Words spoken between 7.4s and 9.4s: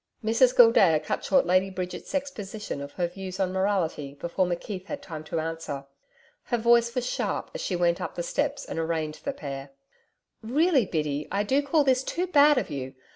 as she went up the steps and arraigned the